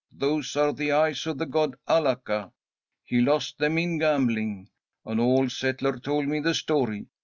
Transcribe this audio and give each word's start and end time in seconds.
Those 0.11 0.55
are 0.55 0.73
the 0.73 0.93
eyes 0.93 1.27
of 1.27 1.37
the 1.37 1.45
god 1.45 1.75
Alaka. 1.87 2.51
He 3.03 3.21
lost 3.21 3.59
them 3.59 3.77
in 3.77 3.99
gambling. 3.99 4.71
An 5.05 5.19
old 5.19 5.51
settler 5.51 5.99
told 5.99 6.25
me 6.27 6.39
the 6.39 6.55
story. 6.55 7.05